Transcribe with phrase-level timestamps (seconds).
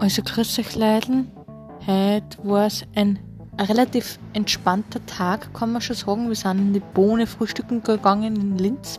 [0.00, 1.30] Also grüß euch Leiden.
[1.86, 3.18] Heute war es ein,
[3.58, 6.28] ein relativ entspannter Tag, kann man schon sagen.
[6.28, 8.98] Wir sind in die Bohne frühstücken gegangen in Linz,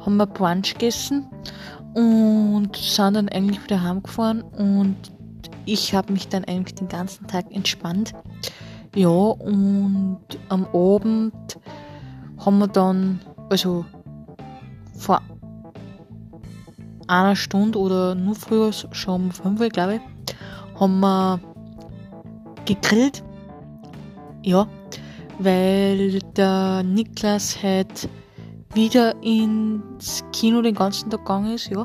[0.00, 1.28] haben wir Brunch gegessen
[1.92, 4.96] und sind dann eigentlich wieder heimgefahren und
[5.66, 8.14] ich habe mich dann eigentlich den ganzen Tag entspannt.
[8.94, 11.58] Ja, und am Abend
[12.38, 13.20] haben wir dann,
[13.50, 13.84] also
[14.96, 15.20] vor
[17.08, 20.00] einer Stunde oder nur früher, schon um 5 Uhr, glaube ich,
[20.80, 21.40] haben wir
[22.64, 23.24] gegrillt.
[24.44, 24.68] Ja,
[25.38, 28.08] weil der Niklas halt
[28.74, 31.84] wieder ins Kino den ganzen Tag gegangen ist, ja.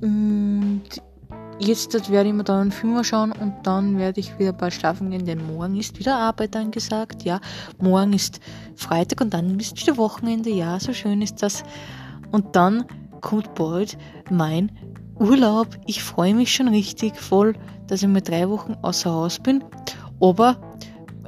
[0.00, 0.82] Und
[1.58, 5.10] jetzt werde ich mir dann einen Film schauen und dann werde ich wieder bald schlafen
[5.10, 7.40] gehen, denn morgen ist wieder Arbeit angesagt, ja.
[7.80, 8.40] Morgen ist
[8.74, 11.62] Freitag und dann ist wieder Wochenende, ja, so schön ist das.
[12.30, 12.84] Und dann
[13.22, 13.96] kommt bald
[14.30, 14.70] mein
[15.18, 15.68] Urlaub.
[15.86, 17.54] Ich freue mich schon richtig voll,
[17.86, 19.64] dass ich mal drei Wochen außer Haus bin.
[20.20, 20.56] Aber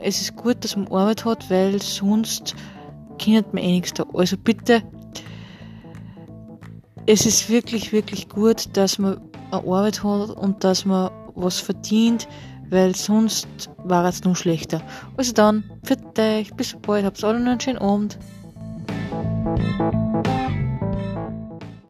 [0.02, 2.54] es ist gut, dass man Arbeit hat, weil sonst
[3.18, 4.04] kennt man eh nichts da.
[4.12, 4.82] Also bitte,
[7.06, 12.28] es ist wirklich, wirklich gut, dass man eine Arbeit hat und dass man was verdient,
[12.70, 14.82] weil sonst war es noch schlechter.
[15.16, 18.18] Also dann, für euch, bis bald, habt alle noch einen schönen Abend.